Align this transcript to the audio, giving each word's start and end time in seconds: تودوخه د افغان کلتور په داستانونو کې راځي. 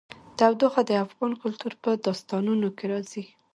تودوخه 0.37 0.81
د 0.85 0.91
افغان 1.05 1.31
کلتور 1.41 1.73
په 1.83 1.89
داستانونو 2.05 2.67
کې 2.77 2.85
راځي. 2.91 3.23